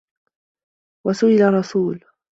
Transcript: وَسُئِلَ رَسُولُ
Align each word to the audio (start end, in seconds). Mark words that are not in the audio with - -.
وَسُئِلَ 1.05 1.53
رَسُولُ 1.59 2.05